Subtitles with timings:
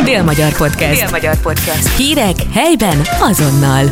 [0.00, 1.00] Dél-Magyar Podcast.
[1.00, 1.96] Dél-Magyar Podcast.
[1.96, 3.84] Hírek helyben azonnal.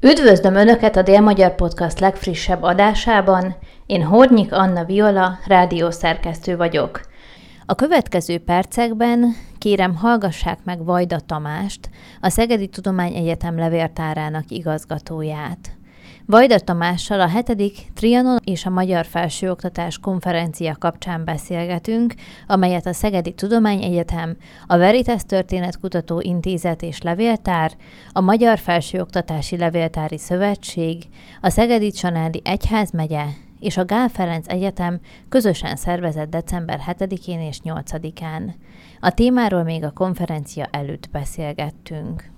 [0.00, 3.56] Üdvözlöm Önöket a Dél-Magyar Podcast legfrissebb adásában.
[3.86, 7.00] Én Hornyik Anna Viola, rádiószerkesztő vagyok.
[7.66, 15.76] A következő percekben kérem hallgassák meg Vajda Tamást, a Szegedi Tudományegyetem levéltárának igazgatóját.
[16.26, 22.14] Vajda Tamással a hetedik Trianon és a Magyar Felsőoktatás konferencia kapcsán beszélgetünk,
[22.46, 27.72] amelyet a Szegedi Tudományegyetem, a Veritas Történetkutató Intézet és Levéltár,
[28.12, 31.02] a Magyar Felsőoktatási Levéltári Szövetség,
[31.40, 33.24] a Szegedi Csanádi Egyházmegye
[33.60, 38.54] és a Gál Ferenc Egyetem közösen szervezett december 7-én és 8-án.
[39.00, 42.32] A témáról még a konferencia előtt beszélgettünk.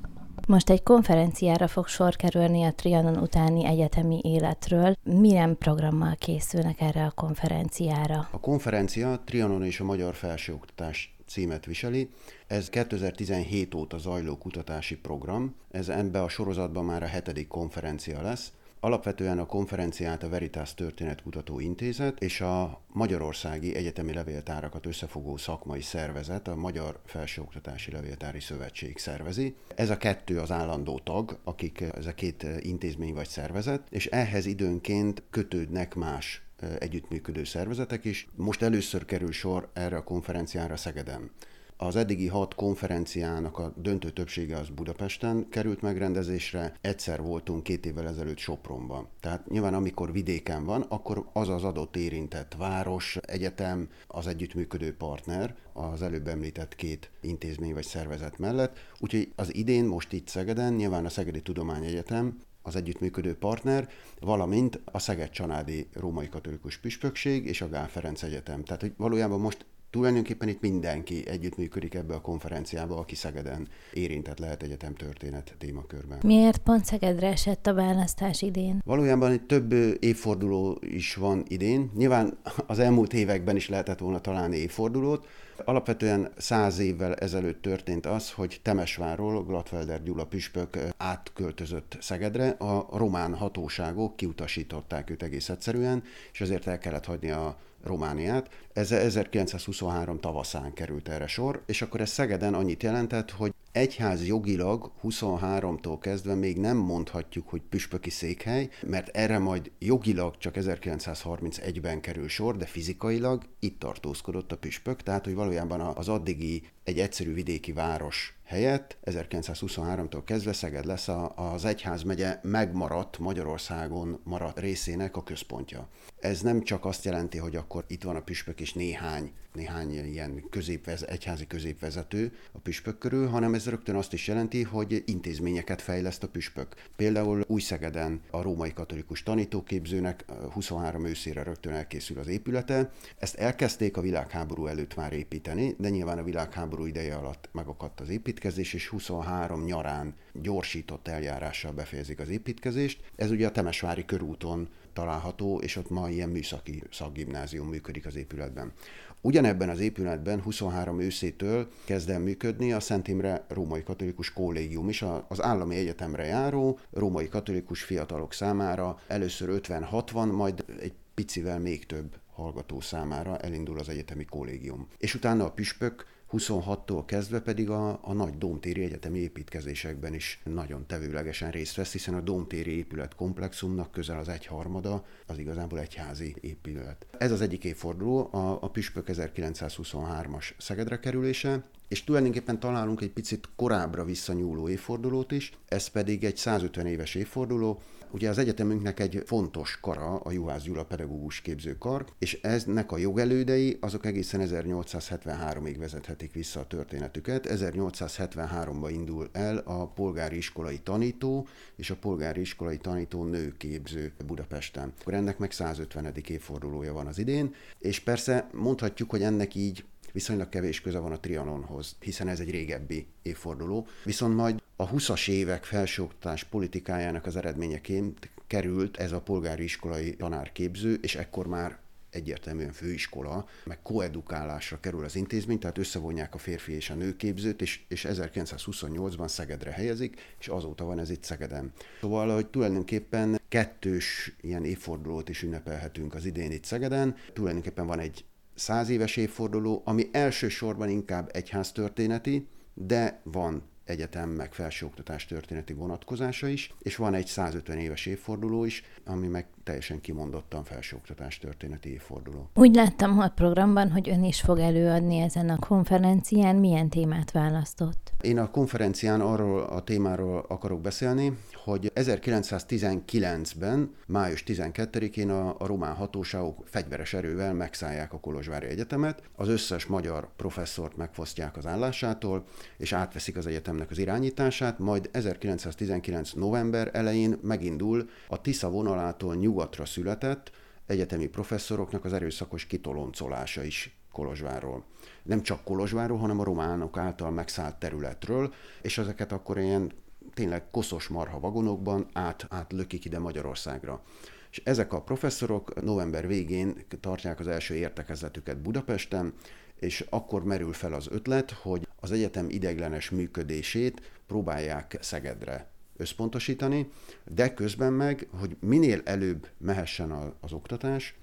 [0.47, 4.97] Most egy konferenciára fog sor kerülni a Trianon utáni egyetemi életről.
[5.03, 8.29] Milyen programmal készülnek erre a konferenciára?
[8.31, 12.11] A konferencia Trianon és a Magyar Felsőoktatás címet viseli.
[12.47, 15.55] Ez 2017 óta zajló kutatási program.
[15.71, 18.53] Ez ebbe a sorozatban már a hetedik konferencia lesz.
[18.81, 26.49] Alapvetően a konferenciát a Veritas Történetkutató Intézet és a Magyarországi Egyetemi Levéltárakat összefogó szakmai szervezet,
[26.49, 29.55] a Magyar Felsőoktatási Levéltári Szövetség szervezi.
[29.75, 34.47] Ez a kettő az állandó tag, akik ez a két intézmény vagy szervezet, és ehhez
[34.47, 36.43] időnként kötődnek más
[36.79, 38.29] együttműködő szervezetek is.
[38.35, 41.31] Most először kerül sor erre a konferenciára Szegeden.
[41.79, 48.09] Az eddigi hat konferenciának a döntő többsége az Budapesten került megrendezésre, egyszer voltunk két évvel
[48.09, 49.09] ezelőtt Sopronban.
[49.21, 55.55] Tehát nyilván amikor vidéken van, akkor az az adott érintett város, egyetem, az együttműködő partner,
[55.73, 58.79] az előbb említett két intézmény vagy szervezet mellett.
[58.99, 63.89] Úgyhogy az idén most itt Szegeden, nyilván a Szegedi Tudományegyetem, az együttműködő partner,
[64.21, 68.65] valamint a Szeged-Csanádi Római Katolikus Püspökség és a Gál Ferenc Egyetem.
[68.65, 74.63] Tehát, hogy valójában most tulajdonképpen itt mindenki együttműködik ebbe a konferenciába, aki Szegeden érintett lehet
[74.63, 76.19] egyetem történet témakörben.
[76.23, 78.81] Miért pont Szegedre esett a választás idén?
[78.85, 81.91] Valójában egy több évforduló is van idén.
[81.95, 85.27] Nyilván az elmúlt években is lehetett volna találni évfordulót.
[85.65, 92.49] Alapvetően száz évvel ezelőtt történt az, hogy Temesvárról Glatfelder Gyula püspök átköltözött Szegedre.
[92.49, 98.51] A román hatóságok kiutasították őt egész egyszerűen, és ezért el kellett hagyni a Romániát.
[98.73, 104.91] Ez 1923 tavaszán került erre sor, és akkor ez Szegeden annyit jelentett, hogy egyház jogilag
[105.03, 112.29] 23-tól kezdve még nem mondhatjuk, hogy püspöki székhely, mert erre majd jogilag csak 1931-ben kerül
[112.29, 117.73] sor, de fizikailag itt tartózkodott a püspök, tehát hogy valójában az addigi egy egyszerű vidéki
[117.73, 125.89] város helyett 1923-tól kezdve Szeged lesz az egyházmegye megmaradt Magyarországon maradt részének a központja.
[126.21, 130.45] Ez nem csak azt jelenti, hogy akkor itt van a püspök és néhány, néhány ilyen
[130.51, 136.23] középvez, egyházi középvezető a püspök körül, hanem ez rögtön azt is jelenti, hogy intézményeket fejleszt
[136.23, 136.75] a püspök.
[136.97, 142.91] Például Új-Szegeden a római katolikus tanítóképzőnek 23 őszére rögtön elkészül az épülete.
[143.19, 148.09] Ezt elkezdték a világháború előtt már építeni, de nyilván a világháború ideje alatt megakadt az
[148.37, 153.01] építkezés, és 23 nyarán gyorsított eljárással befejezik az építkezést.
[153.17, 158.73] Ez ugye a Temesvári körúton található, és ott ma ilyen műszaki szakgimnázium működik az épületben.
[159.21, 165.05] Ugyanebben az épületben 23 őszétől kezd el működni a Szent Imre Római Katolikus Kollégium is,
[165.29, 172.17] az állami egyetemre járó római katolikus fiatalok számára először 50-60, majd egy picivel még több
[172.33, 174.89] hallgató számára elindul az egyetemi kollégium.
[174.99, 180.87] És utána a püspök 26-tól kezdve pedig a, a nagy Dómtéri egyetemi építkezésekben is nagyon
[180.87, 187.07] tevőlegesen részt vesz, hiszen a Dómtéri épület komplexumnak közel az egyharmada az igazából egyházi épület.
[187.19, 193.49] Ez az egyik évforduló, a, a Püspök 1923-as Szegedre kerülése, és tulajdonképpen találunk egy picit
[193.57, 199.79] korábbra visszanyúló évfordulót is, ez pedig egy 150 éves évforduló, Ugye az egyetemünknek egy fontos
[199.81, 206.61] kara a Juhász Gyula pedagógus képzőkar, és eznek a jogelődei azok egészen 1873-ig vezethetik vissza
[206.61, 207.47] a történetüket.
[207.51, 214.93] 1873-ban indul el a polgári iskolai tanító és a polgári iskolai tanító nőképző Budapesten.
[215.01, 216.13] Akkor ennek meg 150.
[216.29, 221.21] évfordulója van az idén, és persze mondhatjuk, hogy ennek így viszonylag kevés köze van a
[221.21, 223.87] Trianonhoz, hiszen ez egy régebbi évforduló.
[224.05, 230.99] Viszont majd a 20-as évek felsőoktatás politikájának az eredményeként került ez a polgári iskolai tanárképző,
[231.03, 231.79] és ekkor már
[232.11, 237.81] egyértelműen főiskola, meg koedukálásra kerül az intézmény, tehát összevonják a férfi és a nőképzőt, és,
[237.89, 241.73] és 1928-ban Szegedre helyezik, és azóta van ez itt Szegeden.
[242.01, 247.17] Szóval, hogy tulajdonképpen kettős ilyen évfordulót is ünnepelhetünk az idén itt Szegeden.
[247.33, 248.25] Tulajdonképpen van egy
[248.57, 256.75] száz éves évforduló, ami elsősorban inkább egyháztörténeti, de van egyetem meg felsőoktatás történeti vonatkozása is,
[256.79, 262.49] és van egy 150 éves évforduló is, ami meg teljesen kimondottan felsőoktatás történeti évforduló.
[262.55, 266.57] Úgy láttam a programban, hogy ön is fog előadni ezen a konferencián.
[266.57, 268.13] Milyen témát választott?
[268.21, 275.95] Én a konferencián arról a témáról akarok beszélni, hogy 1919-ben, május 12-én a, a román
[275.95, 282.45] hatóságok fegyveres erővel megszállják a Kolozsvári Egyetemet, az összes magyar professzort megfosztják az állásától,
[282.77, 286.33] és átveszik az egyetemnek az irányítását, majd 1919.
[286.33, 290.51] november elején megindul a Tisza vonalától nyugatra született
[290.87, 294.85] egyetemi professzoroknak az erőszakos kitoloncolása is Kolozsvárról.
[295.23, 299.93] Nem csak Kolozsvárról, hanem a románok által megszállt területről, és ezeket akkor ilyen
[300.35, 304.03] tényleg koszos marha vagonokban át, átlökik ide Magyarországra.
[304.51, 309.35] És ezek a professzorok november végén tartják az első értekezletüket Budapesten,
[309.77, 316.89] és akkor merül fel az ötlet, hogy az egyetem ideglenes működését próbálják Szegedre összpontosítani,
[317.25, 321.15] de közben meg, hogy minél előbb mehessen az oktatás,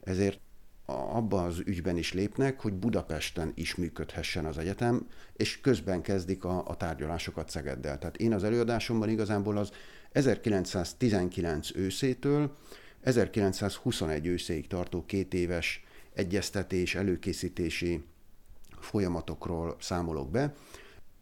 [0.00, 0.40] ezért
[0.86, 5.06] abba az ügyben is lépnek, hogy Budapesten is működhessen az egyetem,
[5.36, 7.98] és közben kezdik a, a tárgyalásokat Szegeddel.
[7.98, 9.70] Tehát én az előadásomban igazából az
[10.12, 12.56] 1919 őszétől
[13.00, 15.84] 1921 őszéig tartó két éves
[16.14, 18.04] egyeztetés, előkészítési
[18.80, 20.54] folyamatokról számolok be,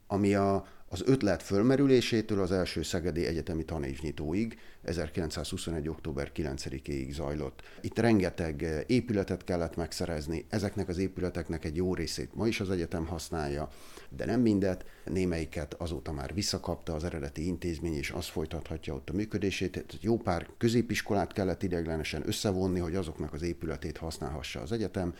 [0.06, 5.88] ami a, az ötlet fölmerülésétől az első Szegedi Egyetemi Tanévnyitóig 1921.
[5.88, 7.62] október 9-ig zajlott.
[7.80, 13.06] Itt rengeteg épületet kellett megszerezni, ezeknek az épületeknek egy jó részét ma is az egyetem
[13.06, 13.68] használja,
[14.08, 19.12] de nem mindet, némelyiket azóta már visszakapta az eredeti intézmény, és az folytathatja ott a
[19.12, 19.84] működését.
[20.00, 25.14] Jó pár középiskolát kellett ideglenesen összevonni, hogy azoknak az épületét használhassa az egyetem.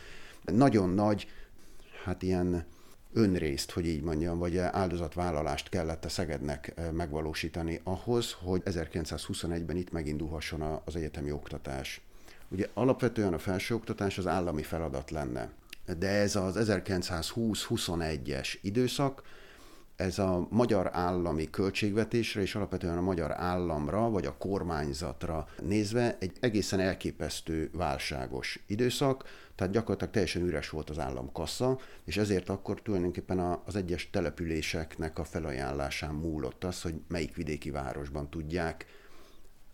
[0.45, 1.27] Nagyon nagy,
[2.03, 2.65] hát ilyen
[3.13, 10.81] önrészt, hogy így mondjam, vagy áldozatvállalást kellett a Szegednek megvalósítani ahhoz, hogy 1921-ben itt megindulhasson
[10.85, 12.01] az egyetemi oktatás.
[12.49, 15.49] Ugye alapvetően a felsőoktatás az állami feladat lenne,
[15.97, 19.23] de ez az 1920-21-es időszak,
[19.99, 26.31] ez a magyar állami költségvetésre és alapvetően a magyar államra vagy a kormányzatra nézve egy
[26.39, 29.23] egészen elképesztő válságos időszak,
[29.55, 35.23] tehát gyakorlatilag teljesen üres volt az államkassa, és ezért akkor tulajdonképpen az egyes településeknek a
[35.23, 38.85] felajánlásán múlott az, hogy melyik vidéki városban tudják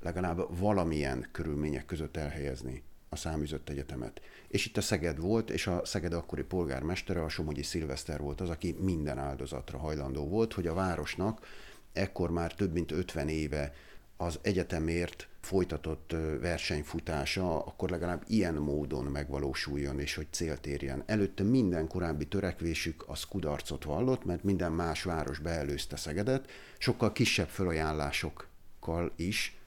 [0.01, 4.21] legalább valamilyen körülmények között elhelyezni a száműzött egyetemet.
[4.47, 8.50] És itt a Szeged volt, és a Szeged akkori polgármestere, a Somogyi Szilveszter volt az,
[8.50, 11.47] aki minden áldozatra hajlandó volt, hogy a városnak
[11.94, 13.74] ekkor már több mint 50 éve
[14.18, 21.03] az egyetemért folytatott versenyfutása akkor legalább ilyen módon megvalósuljon, és hogy célt érjen.
[21.06, 27.47] Előtte minden korábbi törekvésük az kudarcot vallott, mert minden más város beelőzte Szegedet, sokkal kisebb
[27.47, 29.57] felajánlásokkal is,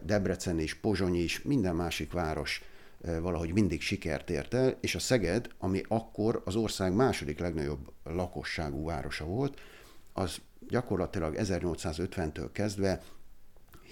[0.00, 2.62] Debrecen és Pozsony is, minden másik város
[3.20, 8.84] valahogy mindig sikert ért el, és a Szeged, ami akkor az ország második legnagyobb lakosságú
[8.84, 9.60] városa volt,
[10.12, 13.02] az gyakorlatilag 1850-től kezdve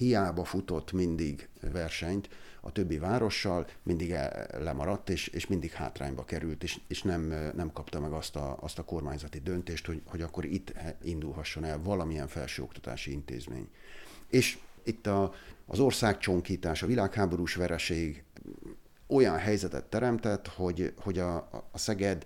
[0.01, 2.29] hiába futott mindig versenyt
[2.61, 4.15] a többi várossal, mindig
[4.59, 8.79] lemaradt, és, és mindig hátrányba került, és, és nem, nem kapta meg azt a, azt
[8.79, 13.69] a kormányzati döntést, hogy, hogy akkor itt indulhasson el valamilyen felsőoktatási intézmény.
[14.29, 15.33] És itt a,
[15.67, 18.25] az ország csonkítás, a világháborús vereség
[19.11, 21.37] olyan helyzetet teremtett, hogy, hogy a,
[21.73, 22.25] a Szeged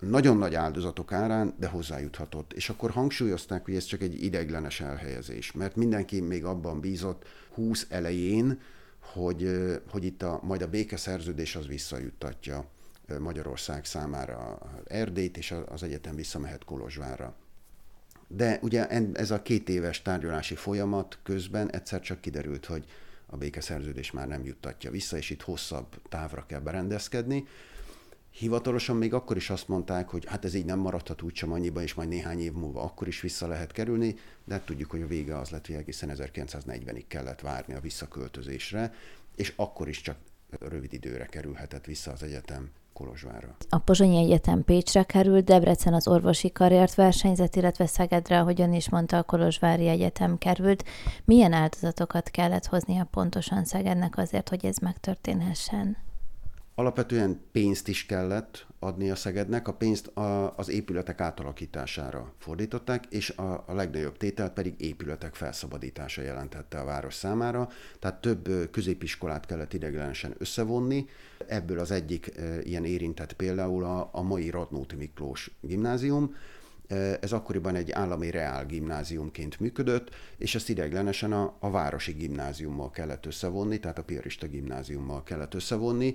[0.00, 2.52] nagyon nagy áldozatok árán, de hozzájuthatott.
[2.52, 7.24] És akkor hangsúlyozták, hogy ez csak egy ideiglenes elhelyezés, mert mindenki még abban bízott
[7.54, 8.60] 20 elején,
[9.12, 12.64] hogy, hogy itt a, majd a békeszerződés az visszajuttatja
[13.18, 17.34] Magyarország számára Erdélyt, és az egyetem visszamehet Kolozsvárra.
[18.28, 22.84] De ugye ez a két éves tárgyalási folyamat közben egyszer csak kiderült, hogy
[23.32, 27.46] a békeszerződés már nem juttatja vissza, és itt hosszabb távra kell berendezkedni.
[28.30, 31.94] Hivatalosan még akkor is azt mondták, hogy hát ez így nem maradhat úgysem annyiba, és
[31.94, 35.38] majd néhány év múlva akkor is vissza lehet kerülni, de hát tudjuk, hogy a vége
[35.38, 38.94] az lett, hogy egészen 1940-ig kellett várni a visszaköltözésre,
[39.36, 40.16] és akkor is csak
[40.60, 42.70] rövid időre kerülhetett vissza az egyetem
[43.02, 43.56] Kolozsvárra.
[43.68, 49.16] A Pozsonyi Egyetem Pécsre került, Debrecen az orvosi karriert versenyzett, illetve Szegedre, ahogyan is mondta,
[49.16, 50.84] a Kolozsvári Egyetem került.
[51.24, 55.96] Milyen áldozatokat kellett hoznia pontosan Szegednek azért, hogy ez megtörténhessen?
[56.74, 63.30] Alapvetően pénzt is kellett adni a Szegednek, a pénzt a, az épületek átalakítására fordították, és
[63.30, 67.68] a, a legnagyobb tételt pedig épületek felszabadítása jelentette a város számára.
[67.98, 71.06] Tehát több középiskolát kellett ideglenesen összevonni,
[71.46, 76.34] ebből az egyik ilyen érintett például a, a mai Radnóti Miklós gimnázium,
[77.20, 83.26] ez akkoriban egy állami reál gimnáziumként működött, és ezt ideglenesen a, a városi gimnáziummal kellett
[83.26, 86.14] összevonni, tehát a Piarista gimnáziummal kellett összevonni,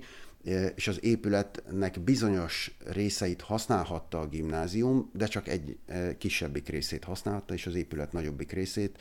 [0.74, 5.78] és az épületnek bizonyos részeit használhatta a gimnázium, de csak egy
[6.18, 8.98] kisebbik részét használhatta, és az épület nagyobbik részét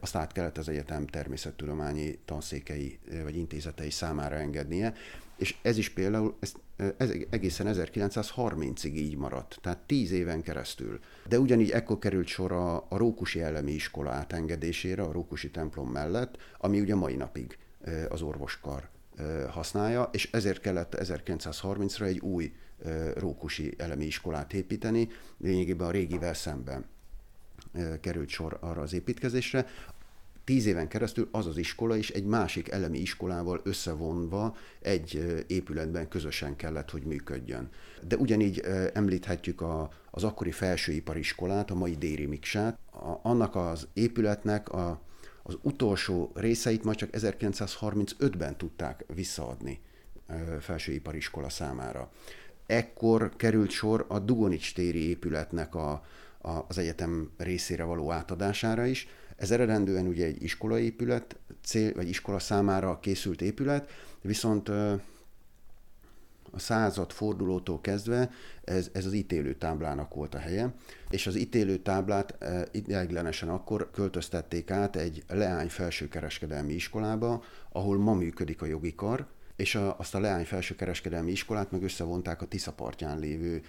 [0.00, 4.94] azt át kellett az egyetem természettudományi tanszékei vagy intézetei számára engednie,
[5.36, 6.52] és ez is például ez,
[6.96, 11.00] ez egészen 1930-ig így maradt, tehát tíz éven keresztül.
[11.28, 16.36] De ugyanígy ekkor került sor a, a Rókusi Elemi Iskola átengedésére, a Rókusi templom mellett,
[16.58, 17.58] ami ugye mai napig
[18.08, 18.92] az orvoskar
[19.48, 22.52] használja, és ezért kellett 1930-ra egy új
[23.16, 26.84] Rókusi Elemi Iskolát építeni, lényegében a régivel szemben
[28.00, 29.66] került sor arra az építkezésre,
[30.44, 36.56] tíz éven keresztül az az iskola is egy másik elemi iskolával összevonva egy épületben közösen
[36.56, 37.68] kellett, hogy működjön.
[38.08, 38.60] De ugyanígy
[38.92, 45.00] említhetjük a, az akkori felsőipariskolát, a mai Déri Miksát, a, annak az épületnek a,
[45.46, 49.80] az utolsó részeit majd csak 1935-ben tudták visszaadni
[50.60, 52.10] felsőipariskola számára.
[52.66, 55.90] Ekkor került sor a Dugonics téri épületnek a,
[56.38, 62.38] a, az egyetem részére való átadására is, ez eredendően ugye egy iskolaépület, cél, vagy iskola
[62.38, 64.70] számára készült épület, viszont
[66.54, 68.30] a század fordulótól kezdve
[68.64, 70.74] ez, ez az ítélő táblának volt a helye,
[71.10, 77.42] és az ítélő táblát ideiglenesen akkor költöztették át egy leány felsőkereskedelmi iskolába,
[77.72, 82.42] ahol ma működik a jogi kar, és a, azt a Leány felsőkereskedelmi iskolát meg összevonták
[82.42, 83.62] a Tisza partján lévő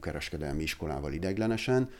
[0.00, 1.90] kereskedelmi iskolával ideiglenesen,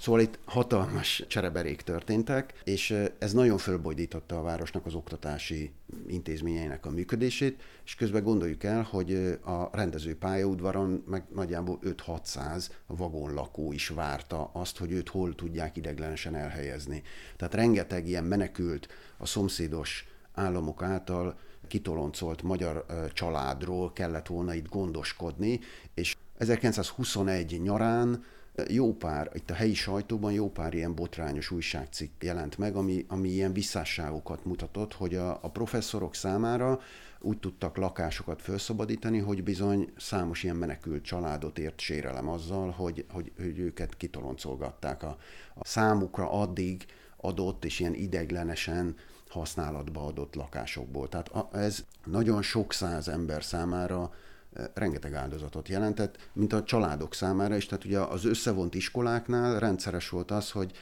[0.00, 5.72] Szóval itt hatalmas csereberék történtek, és ez nagyon fölbojdította a városnak az oktatási
[6.06, 13.72] intézményeinek a működését, és közben gondoljuk el, hogy a rendező pályaudvaron meg nagyjából 5-600 vagonlakó
[13.72, 17.02] is várta azt, hogy őt hol tudják ideglenesen elhelyezni.
[17.36, 21.38] Tehát rengeteg ilyen menekült a szomszédos államok által
[21.68, 25.60] kitoloncolt magyar családról kellett volna itt gondoskodni,
[25.94, 28.24] és 1921 nyarán
[28.68, 33.28] jó pár, itt a helyi sajtóban jó pár ilyen botrányos újságcikk jelent meg, ami, ami
[33.28, 36.80] ilyen visszásságokat mutatott, hogy a, a professzorok számára
[37.20, 43.32] úgy tudtak lakásokat felszabadítani, hogy bizony számos ilyen menekült családot ért sérelem azzal, hogy, hogy,
[43.36, 45.16] hogy őket kitoloncolgatták a,
[45.54, 46.86] a számukra addig
[47.16, 48.96] adott és ilyen ideglenesen
[49.28, 51.08] használatba adott lakásokból.
[51.08, 54.12] Tehát ez nagyon sok száz ember számára
[54.74, 57.66] rengeteg áldozatot jelentett, mint a családok számára is.
[57.66, 60.72] Tehát ugye az összevont iskoláknál rendszeres volt az, hogy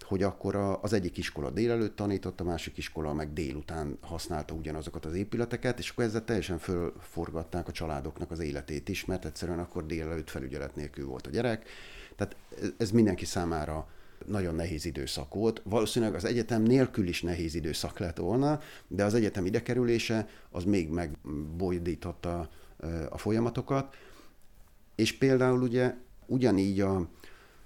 [0.00, 5.14] hogy akkor az egyik iskola délelőtt tanított, a másik iskola meg délután használta ugyanazokat az
[5.14, 10.30] épületeket, és akkor ezzel teljesen fölforgatták a családoknak az életét is, mert egyszerűen akkor délelőtt
[10.30, 11.68] felügyelet nélkül volt a gyerek.
[12.16, 12.36] Tehát
[12.76, 13.88] ez mindenki számára
[14.26, 15.60] nagyon nehéz időszak volt.
[15.64, 20.88] Valószínűleg az egyetem nélkül is nehéz időszak lett volna, de az egyetem idekerülése az még
[20.88, 22.48] megbojdította
[23.08, 23.94] a folyamatokat,
[24.94, 25.94] és például ugye
[26.26, 27.08] ugyanígy a,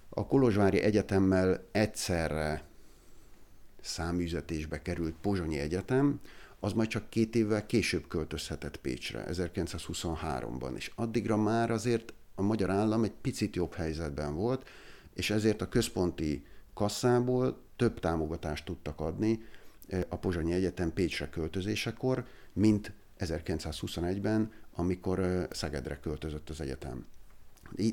[0.08, 2.64] a Kolozsvári Egyetemmel egyszerre
[3.80, 6.20] száműzetésbe került Pozsonyi Egyetem,
[6.60, 12.70] az majd csak két évvel később költözhetett Pécsre, 1923-ban, és addigra már azért a magyar
[12.70, 14.68] állam egy picit jobb helyzetben volt,
[15.14, 19.42] és ezért a központi kasszából több támogatást tudtak adni
[20.08, 27.06] a Pozsonyi Egyetem Pécsre költözésekor, mint 1921-ben, amikor Szegedre költözött az egyetem.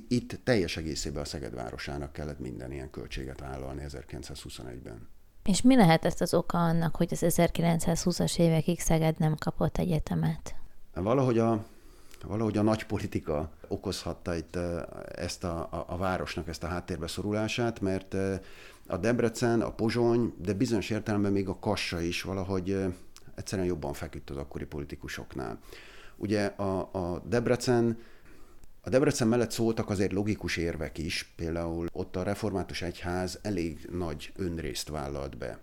[0.07, 5.07] Itt teljes egészében a Szeged városának kellett minden ilyen költséget vállalni 1921-ben.
[5.43, 10.55] És mi lehet ezt az oka annak, hogy az 1920-as évekig Szeged nem kapott egyetemet?
[10.93, 11.65] Valahogy a,
[12.25, 14.55] valahogy a nagy politika okozhatta itt
[15.15, 18.15] ezt a, a, a városnak ezt a háttérbe szorulását, mert
[18.87, 22.85] a Debrecen, a Pozsony, de bizonyos értelemben még a Kassa is valahogy
[23.35, 25.59] egyszerűen jobban feküdt az akkori politikusoknál.
[26.17, 27.97] Ugye a, a Debrecen
[28.81, 34.31] a Debrecen mellett szóltak azért logikus érvek is, például ott a református egyház elég nagy
[34.35, 35.59] önrészt vállalt be.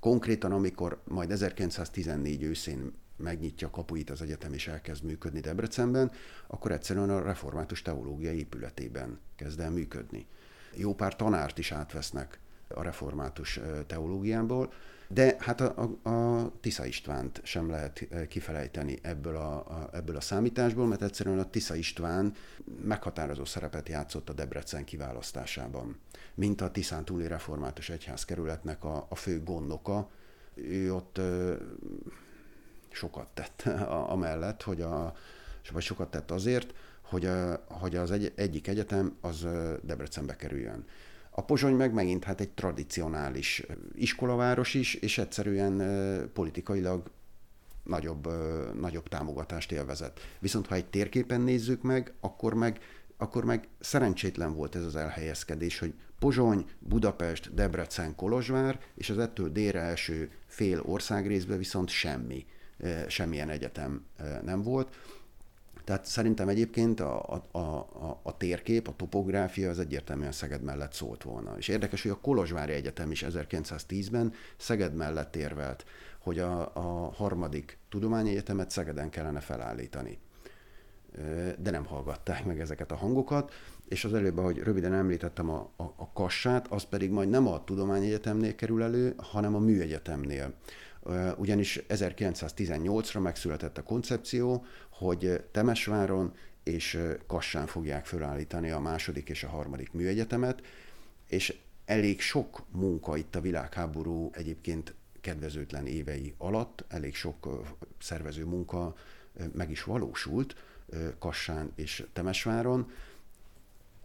[0.00, 6.10] Konkrétan, amikor majd 1914 őszén megnyitja a kapuit az egyetem és elkezd működni Debrecenben,
[6.46, 10.26] akkor egyszerűen a református teológia épületében kezd el működni.
[10.74, 12.38] Jó pár tanárt is átvesznek
[12.68, 14.72] a református teológiából,
[15.08, 20.20] De hát a, a, a Tisza Istvánt sem lehet kifelejteni ebből a, a, ebből a
[20.20, 22.34] számításból, mert egyszerűen a Tisza István
[22.84, 25.98] meghatározó szerepet játszott a Debrecen kiválasztásában,
[26.34, 30.10] mint a Tiszán túli református egyházkerületnek a, a fő gondoka.
[30.54, 31.54] Ő ott ö,
[32.90, 33.62] sokat tett
[34.14, 35.14] amellett, hogy a,
[35.72, 39.46] vagy sokat tett azért, hogy, a, hogy az egy, egyik egyetem az
[39.82, 40.84] Debrecenbe kerüljön.
[41.38, 43.62] A Pozsony meg megint hát egy tradicionális
[43.94, 45.82] iskolaváros is, és egyszerűen
[46.32, 47.10] politikailag
[47.82, 48.28] nagyobb,
[48.80, 50.20] nagyobb támogatást élvezett.
[50.38, 52.78] Viszont ha egy térképen nézzük meg, akkor meg,
[53.16, 59.52] akkor meg szerencsétlen volt ez az elhelyezkedés, hogy Pozsony, Budapest, Debrecen, Kolozsvár, és az ettől
[59.52, 62.46] délre első fél országrészben viszont semmi,
[63.08, 64.04] semmilyen egyetem
[64.42, 64.94] nem volt.
[65.86, 71.22] Tehát szerintem egyébként a, a, a, a térkép, a topográfia az egyértelműen Szeged mellett szólt
[71.22, 71.54] volna.
[71.58, 75.84] És érdekes, hogy a Kolozsvári Egyetem is 1910-ben Szeged mellett érvelt,
[76.18, 80.18] hogy a, a harmadik tudományegyetemet Szegeden kellene felállítani.
[81.58, 83.52] De nem hallgatták meg ezeket a hangokat,
[83.88, 87.64] és az előbb, ahogy röviden említettem a, a, a kassát, az pedig majd nem a
[87.64, 90.54] tudományegyetemnél kerül elő, hanem a műegyetemnél
[91.36, 99.48] ugyanis 1918-ra megszületett a koncepció, hogy Temesváron és Kassán fogják felállítani a második és a
[99.48, 100.62] harmadik műegyetemet,
[101.28, 107.64] és elég sok munka itt a világháború egyébként kedvezőtlen évei alatt, elég sok
[108.00, 108.94] szervező munka
[109.54, 110.56] meg is valósult
[111.18, 112.90] Kassán és Temesváron,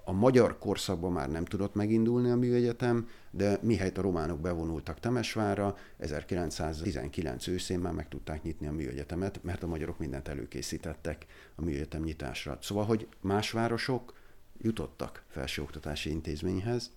[0.04, 5.78] a magyar korszakban már nem tudott megindulni a műegyetem, de mihelyt a románok bevonultak Temesvárra,
[5.98, 12.02] 1919 őszén már meg tudták nyitni a műegyetemet, mert a magyarok mindent előkészítettek a műegyetem
[12.02, 12.58] nyitásra.
[12.62, 14.14] Szóval, hogy más városok
[14.58, 16.92] jutottak felsőoktatási intézményhez,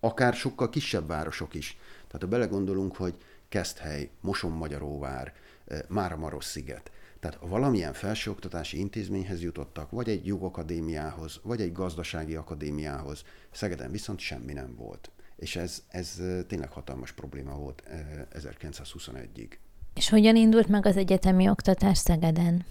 [0.00, 1.78] akár sokkal kisebb városok is.
[2.06, 3.14] Tehát ha belegondolunk, hogy
[3.48, 6.90] Keszthely, Moson-Magyaróvár, eh, Mára-Maros-sziget,
[7.24, 13.24] tehát valamilyen felsőoktatási intézményhez jutottak, vagy egy jogakadémiához, vagy egy gazdasági akadémiához.
[13.50, 15.10] Szegeden viszont semmi nem volt.
[15.36, 17.82] És ez, ez tényleg hatalmas probléma volt
[18.32, 19.48] 1921-ig.
[19.94, 22.64] És hogyan indult meg az egyetemi oktatás Szegeden?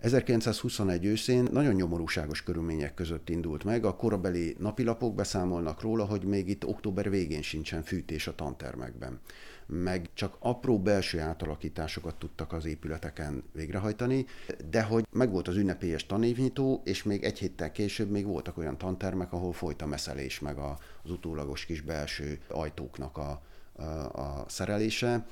[0.00, 3.84] 1921 őszén nagyon nyomorúságos körülmények között indult meg.
[3.84, 9.20] A korabeli napilapok beszámolnak róla, hogy még itt október végén sincsen fűtés a tantermekben
[9.70, 14.26] meg csak apró belső átalakításokat tudtak az épületeken végrehajtani,
[14.70, 19.32] de hogy megvolt az ünnepélyes tanévnyitó, és még egy héttel később még voltak olyan tantermek,
[19.32, 25.26] ahol folyt a meszelés, meg az utólagos kis belső ajtóknak a, a, a szerelése.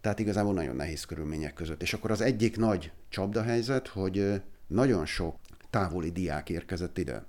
[0.00, 1.82] Tehát igazából nagyon nehéz körülmények között.
[1.82, 5.36] És akkor az egyik nagy csapdahelyzet, hogy nagyon sok
[5.70, 7.24] távoli diák érkezett ide.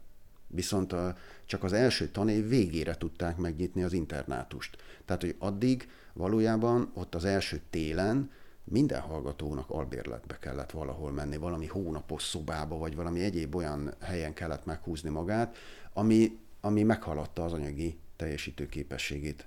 [0.47, 4.77] Viszont a, csak az első tanév végére tudták megnyitni az internátust.
[5.06, 8.32] Tehát, hogy addig valójában ott az első télen
[8.63, 14.65] minden hallgatónak albérletbe kellett valahol menni, valami hónapos szobába, vagy valami egyéb olyan helyen kellett
[14.65, 15.56] meghúzni magát,
[15.93, 19.45] ami, ami meghaladta az anyagi teljesítőképességét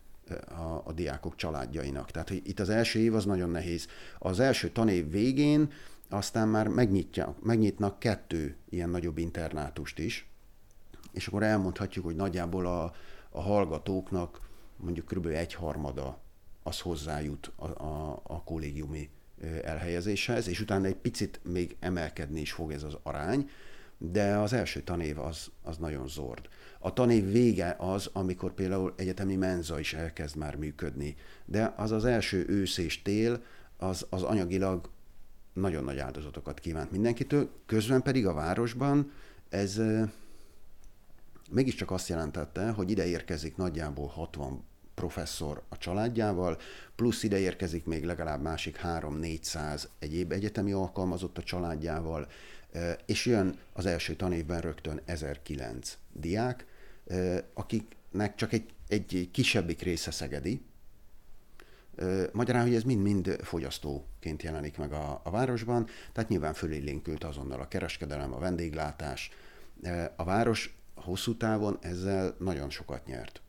[0.49, 2.11] a, a diákok családjainak.
[2.11, 3.87] Tehát hogy itt az első év az nagyon nehéz.
[4.19, 5.71] Az első tanév végén
[6.09, 10.29] aztán már megnyitja, megnyitnak kettő ilyen nagyobb internátust is,
[11.13, 12.93] és akkor elmondhatjuk, hogy nagyjából a,
[13.31, 14.41] a hallgatóknak
[14.77, 15.27] mondjuk kb.
[15.27, 16.23] egy harmada
[16.67, 19.11] az hozzájut a, a, a kollégiumi
[19.63, 23.51] elhelyezéshez, és utána egy picit még emelkedni is fog ez az arány,
[23.99, 26.49] de az első tanév az, az nagyon zord.
[26.79, 32.05] A tanév vége az, amikor például egyetemi menza is elkezd már működni, de az az
[32.05, 33.43] első ősz és tél,
[33.77, 34.91] az, az anyagilag
[35.53, 39.13] nagyon nagy áldozatokat kívánt mindenkitől, közben pedig a városban
[39.49, 39.81] ez
[41.51, 46.59] mégiscsak azt jelentette, hogy ide érkezik nagyjából 60 professzor a családjával,
[46.97, 52.29] plusz ide érkezik még legalább másik 3-400 egyéb egyetemi alkalmazott a családjával,
[53.07, 56.67] és jön az első tanévben rögtön 1009 diák,
[57.55, 60.61] akiknek csak egy, egy kisebbik része szegedi,
[62.33, 67.69] Magyarán, hogy ez mind-mind fogyasztóként jelenik meg a, a városban, tehát nyilván fölélénkült azonnal a
[67.69, 69.31] kereskedelem, a vendéglátás.
[70.17, 73.41] A város hosszú távon ezzel nagyon sokat nyert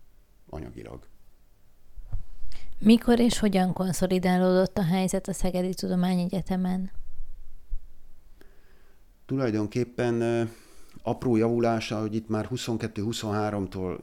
[0.50, 1.08] anyagilag.
[2.80, 6.92] Mikor és hogyan konszolidálódott a helyzet a Szegedi Tudományegyetemen?
[9.26, 10.50] Tulajdonképpen
[11.04, 14.00] apró javulása, hogy itt már 22-23-tól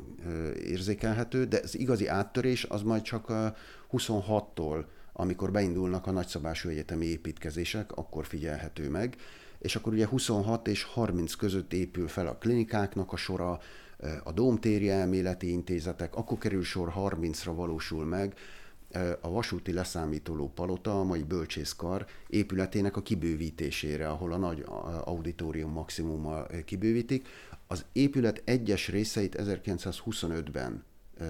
[0.65, 3.33] érzékelhető, de az igazi áttörés az majd csak
[3.93, 9.17] 26-tól, amikor beindulnak a nagyszabású egyetemi építkezések, akkor figyelhető meg.
[9.59, 13.59] És akkor ugye 26 és 30 között épül fel a klinikáknak a sora,
[14.25, 18.35] a Dómtéri elméleti intézetek, akkor kerül sor 30-ra valósul meg,
[19.21, 24.65] a vasúti leszámítoló palota, a mai bölcsészkar épületének a kibővítésére, ahol a nagy
[25.05, 27.29] auditorium maximummal kibővítik.
[27.67, 30.85] Az épület egyes részeit 1925-ben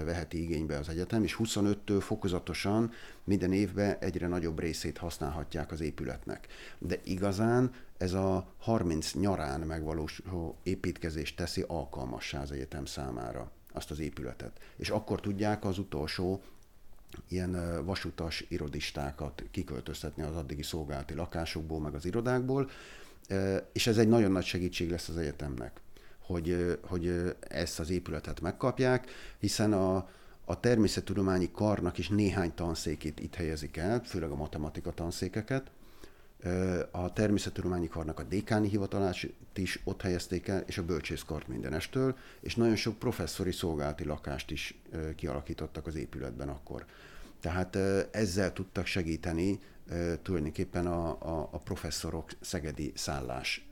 [0.04, 2.90] veheti igénybe az egyetem, és 25-től fokozatosan
[3.24, 6.46] minden évben egyre nagyobb részét használhatják az épületnek.
[6.78, 13.98] De igazán ez a 30 nyarán megvalósuló építkezés teszi alkalmassá az egyetem számára azt az
[13.98, 14.60] épületet.
[14.76, 16.42] És akkor tudják az utolsó
[17.28, 22.70] ilyen vasutas irodistákat kiköltöztetni az addigi szolgálati lakásokból, meg az irodákból,
[23.72, 25.80] és ez egy nagyon nagy segítség lesz az egyetemnek,
[26.18, 30.08] hogy, hogy ezt az épületet megkapják, hiszen a,
[30.44, 35.70] a természettudományi karnak is néhány tanszékét itt helyezik el, főleg a matematika tanszékeket,
[36.90, 39.16] a természettudományi karnak a dékáni hivatalát
[39.54, 44.80] is ott helyezték el, és a bölcsészkart mindenestől, és nagyon sok professzori szolgálati lakást is
[45.16, 46.84] kialakítottak az épületben akkor.
[47.40, 47.76] Tehát
[48.10, 49.58] ezzel tudtak segíteni
[50.22, 53.66] tulajdonképpen a, a, a professzorok szegedi szállás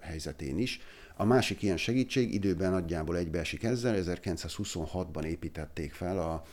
[0.00, 0.80] helyzetén is.
[1.16, 6.44] A másik ilyen segítség időben nagyjából egybeesik ezzel, 1926-ban építették fel a,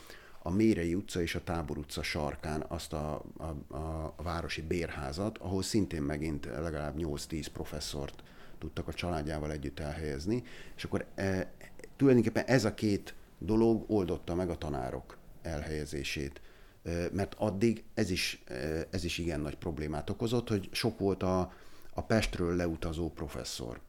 [0.48, 5.38] a Mérei utca és a Tábor utca sarkán azt a, a, a, a városi bérházat,
[5.38, 8.22] ahol szintén megint legalább 8-10 professzort
[8.58, 10.42] tudtak a családjával együtt elhelyezni,
[10.76, 11.52] és akkor e,
[11.96, 16.40] tulajdonképpen ez a két dolog oldotta meg a tanárok elhelyezését.
[16.82, 21.22] E, mert addig ez is, e, ez is igen nagy problémát okozott, hogy sok volt
[21.22, 21.52] a,
[21.94, 23.80] a Pestről leutazó professzor.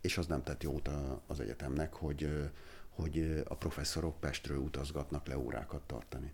[0.00, 0.90] És az nem tett jót
[1.26, 2.50] az egyetemnek, hogy,
[3.00, 6.32] hogy a professzorok Pestről utazgatnak le órákat tartani.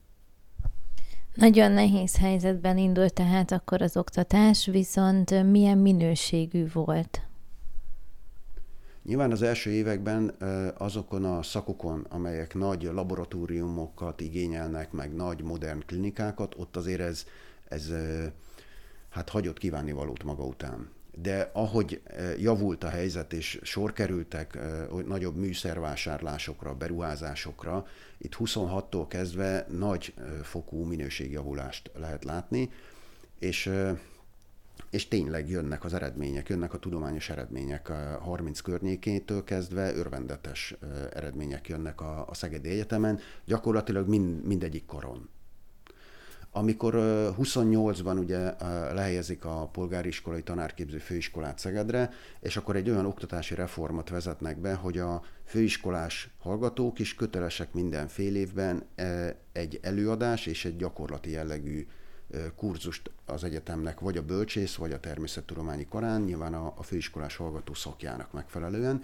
[1.34, 7.20] Nagyon nehéz helyzetben indult tehát akkor az oktatás, viszont milyen minőségű volt?
[9.02, 10.34] Nyilván az első években
[10.78, 17.24] azokon a szakokon, amelyek nagy laboratóriumokat igényelnek, meg nagy modern klinikákat, ott azért ez,
[17.68, 17.92] ez
[19.08, 24.54] hát hagyott kívánni valót maga után de ahogy eh, javult a helyzet, és sor kerültek
[24.54, 27.86] eh, nagyobb műszervásárlásokra, beruházásokra,
[28.18, 32.70] itt 26-tól kezdve nagy eh, fokú minőségjavulást lehet látni,
[33.38, 33.70] és
[34.90, 37.88] és tényleg jönnek az eredmények, jönnek a tudományos eredmények.
[37.88, 40.74] A 30 környékétől kezdve örvendetes
[41.12, 45.28] eredmények jönnek a, a Szegedi Egyetemen, gyakorlatilag mind, mindegyik koron.
[46.56, 46.94] Amikor
[47.38, 48.54] 28-ban ugye
[48.92, 54.74] lehelyezik a polgári iskolai tanárképző főiskolát Szegedre, és akkor egy olyan oktatási reformot vezetnek be,
[54.74, 58.84] hogy a főiskolás hallgatók is kötelesek minden fél évben
[59.52, 61.86] egy előadás és egy gyakorlati jellegű
[62.56, 67.74] kurzust az egyetemnek, vagy a bölcsész, vagy a természettudományi karán, nyilván a, a főiskolás hallgató
[67.74, 69.02] szakjának megfelelően,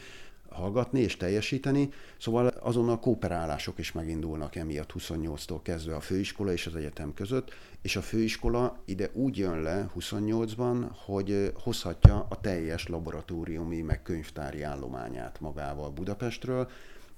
[0.53, 1.89] hallgatni és teljesíteni,
[2.19, 7.97] szóval azonnal kooperálások is megindulnak emiatt 28-tól kezdve a főiskola és az egyetem között, és
[7.97, 15.41] a főiskola ide úgy jön le 28-ban, hogy hozhatja a teljes laboratóriumi meg könyvtári állományát
[15.41, 16.71] magával Budapestről,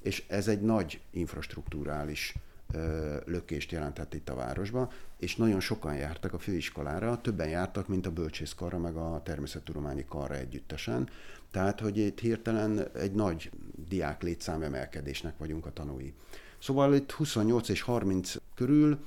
[0.02, 2.34] és ez egy nagy infrastruktúrális
[3.24, 8.10] lökést jelentett itt a városba, és nagyon sokan jártak a főiskolára, többen jártak, mint a
[8.10, 11.08] bölcsészkarra, meg a természettudományi karra együttesen.
[11.54, 13.50] Tehát, hogy itt hirtelen egy nagy
[13.88, 16.14] diák létszám emelkedésnek vagyunk a tanúi.
[16.58, 18.98] Szóval itt 28 és 30 körül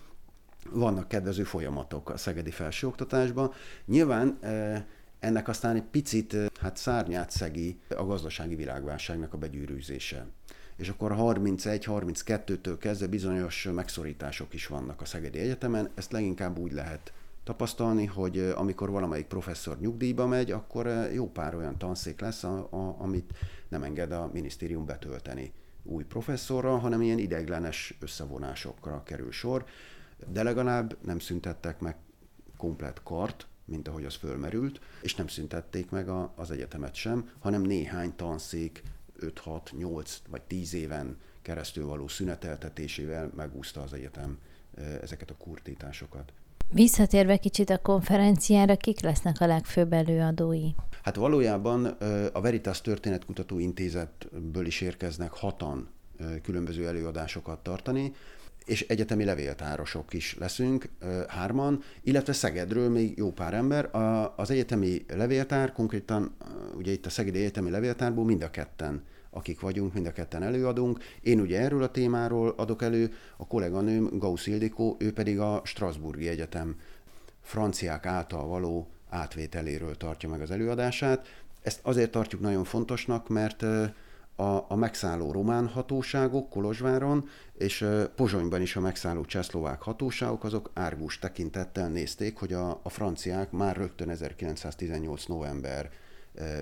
[0.71, 3.51] vannak kedvező folyamatok a szegedi felsőoktatásban.
[3.85, 4.39] Nyilván
[5.19, 10.25] ennek aztán egy picit hát szárnyát szegi a gazdasági világválságnak a begyűrűzése
[10.75, 15.89] és akkor 31-32-től kezdve bizonyos megszorítások is vannak a Szegedi Egyetemen.
[15.95, 17.13] Ezt leginkább úgy lehet
[17.47, 22.95] tapasztalni, hogy amikor valamelyik professzor nyugdíjba megy, akkor jó pár olyan tanszék lesz, a, a,
[22.99, 23.33] amit
[23.67, 29.65] nem enged a minisztérium betölteni új professzorral, hanem ilyen ideiglenes összevonásokra kerül sor,
[30.31, 31.95] de legalább nem szüntettek meg
[32.57, 37.61] komplet kart, mint ahogy az fölmerült, és nem szüntették meg a, az egyetemet sem, hanem
[37.61, 38.83] néhány tanszék
[39.19, 44.37] 5-6-8 vagy 10 éven keresztül való szüneteltetésével megúszta az egyetem
[45.01, 46.31] ezeket a kurtításokat.
[46.73, 50.69] Visszatérve kicsit a konferenciára, kik lesznek a legfőbb előadói?
[51.03, 51.85] Hát valójában
[52.33, 55.89] a Veritas Történetkutató Intézetből is érkeznek hatan
[56.41, 58.11] különböző előadásokat tartani,
[58.65, 60.89] és egyetemi levéltárosok is leszünk,
[61.27, 63.89] hárman, illetve Szegedről még jó pár ember.
[64.35, 66.35] Az egyetemi levéltár, konkrétan
[66.75, 69.03] ugye itt a Szegedi Egyetemi Levéltárból mind a ketten
[69.37, 71.03] akik vagyunk, mind a ketten előadunk.
[71.21, 76.27] Én ugye erről a témáról adok elő, a kolléganőm Gauss Ildikó, ő pedig a Strasburgi
[76.27, 76.75] Egyetem
[77.41, 81.27] franciák által való átvételéről tartja meg az előadását.
[81.61, 83.61] Ezt azért tartjuk nagyon fontosnak, mert
[84.35, 91.19] a, a megszálló román hatóságok Kolozsváron, és Pozsonyban is a megszálló csehszlovák hatóságok, azok árgus
[91.19, 95.25] tekintettel nézték, hogy a, a franciák már rögtön 1918.
[95.25, 95.89] november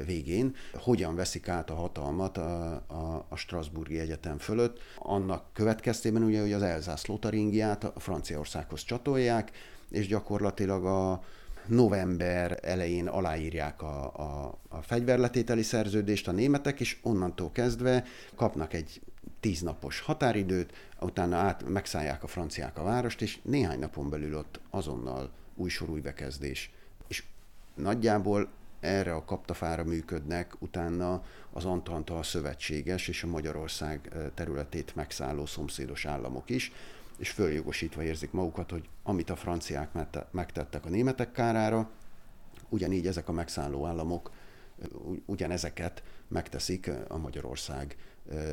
[0.05, 4.79] végén hogyan veszik át a hatalmat a, a, a Strasburgi Egyetem fölött.
[4.97, 9.51] Annak következtében ugye, hogy az Elzász Lotaringiát a Franciaországhoz csatolják,
[9.89, 11.23] és gyakorlatilag a,
[11.67, 18.03] november elején aláírják a, a, a fegyverletételi szerződést a németek, és onnantól kezdve
[18.35, 19.01] kapnak egy
[19.39, 25.31] tíznapos határidőt, utána át, megszállják a franciák a várost, és néhány napon belül ott azonnal
[25.55, 26.01] új sor.
[27.07, 27.23] És
[27.75, 28.49] nagyjából
[28.85, 36.49] erre a kaptafára működnek utána az Antantal szövetséges és a Magyarország területét megszálló szomszédos államok
[36.49, 36.71] is,
[37.17, 39.89] és följogosítva érzik magukat, hogy amit a franciák
[40.31, 41.89] megtettek a németek kárára,
[42.69, 44.31] ugyanígy ezek a megszálló államok
[45.25, 47.97] ugyanezeket megteszik a Magyarország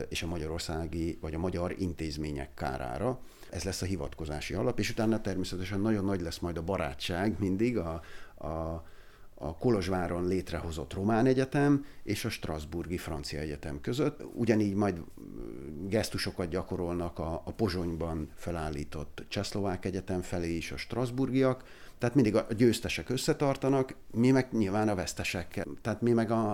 [0.09, 3.21] és a magyarországi, vagy a magyar intézmények kárára.
[3.51, 7.79] Ez lesz a hivatkozási alap, és utána természetesen nagyon nagy lesz majd a barátság mindig
[7.79, 8.03] a,
[8.47, 8.85] a
[9.43, 14.25] a Kolozsváron létrehozott Román Egyetem és a Strasburgi Francia Egyetem között.
[14.35, 15.03] Ugyanígy majd
[15.89, 21.65] gesztusokat gyakorolnak a, a Pozsonyban felállított Csehszlovák Egyetem felé is a Strasburgiak,
[22.03, 25.67] tehát mindig a győztesek összetartanak, mi meg nyilván a vesztesek.
[25.83, 26.51] Tehát mi meg a,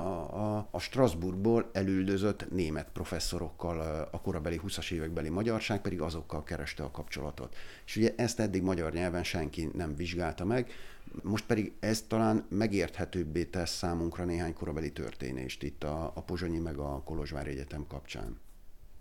[0.56, 6.90] a, a Strasbourgból elüldözött német professzorokkal, a korabeli 20-as évekbeli magyarság pedig azokkal kereste a
[6.90, 7.56] kapcsolatot.
[7.86, 10.70] És ugye ezt eddig magyar nyelven senki nem vizsgálta meg,
[11.22, 16.78] most pedig ez talán megérthetőbbé tesz számunkra néhány korabeli történést itt a, a Pozsonyi meg
[16.78, 18.38] a Kolozsvári Egyetem kapcsán.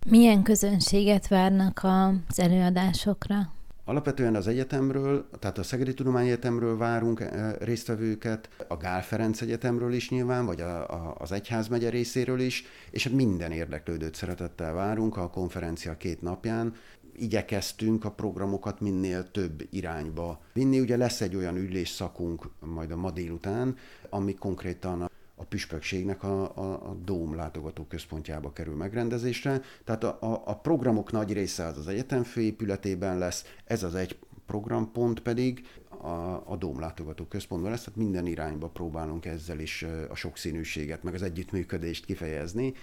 [0.10, 1.86] Milyen közönséget várnak
[2.28, 3.56] az előadásokra?
[3.88, 10.10] Alapvetően az egyetemről, tehát a Szegedi Tudományegyetemről várunk eh, résztvevőket, a Gál Ferenc Egyetemről is
[10.10, 15.98] nyilván, vagy a, a, az Egyházmegye részéről is, és minden érdeklődőt szeretettel várunk a konferencia
[15.98, 16.74] két napján.
[17.20, 20.80] Igyekeztünk a programokat minél több irányba vinni.
[20.80, 23.76] Ugye lesz egy olyan ülésszakunk majd a ma délután,
[24.10, 29.62] ami konkrétan a püspökségnek a, a, a Dóm látogató központjába kerül megrendezésre.
[29.84, 34.18] Tehát a, a, a programok nagy része az az egyetem főépületében lesz, ez az egy
[34.46, 40.16] programpont pedig a, a Dóm látogató központban lesz, tehát minden irányba próbálunk ezzel is a
[40.16, 42.74] sokszínűséget, meg az együttműködést kifejezni,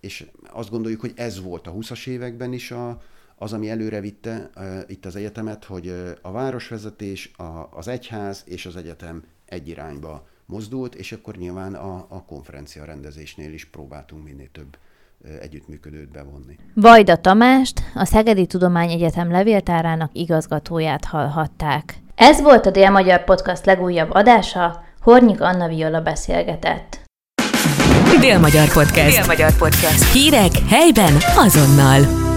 [0.00, 3.02] és azt gondoljuk, hogy ez volt a 20-as években is a,
[3.38, 8.42] az, ami előre vitte uh, itt az egyetemet, hogy uh, a városvezetés, a, az egyház
[8.46, 14.24] és az egyetem egy irányba mozdult, és akkor nyilván a, a konferencia rendezésnél is próbáltunk
[14.24, 14.76] minél több
[15.40, 16.58] együttműködőt bevonni.
[16.74, 21.98] Vajda Tamást, a Szegedi Tudományegyetem levéltárának igazgatóját hallhatták.
[22.14, 27.00] Ez volt a Dél-Magyar Podcast legújabb adása, Hornyik Anna Viola beszélgetett.
[28.20, 29.16] Dél-Magyar Podcast.
[29.16, 30.12] Dél-Magyar Podcast.
[30.12, 32.27] Hírek helyben azonnal.